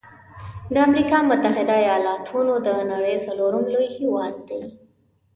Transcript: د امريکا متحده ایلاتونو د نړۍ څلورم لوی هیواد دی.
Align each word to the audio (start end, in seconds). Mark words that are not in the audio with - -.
د 0.73 0.75
امريکا 0.87 1.17
متحده 1.29 1.75
ایلاتونو 1.89 2.53
د 2.67 2.69
نړۍ 2.91 3.15
څلورم 3.25 3.65
لوی 3.73 3.87
هیواد 3.97 4.35
دی. 4.49 4.61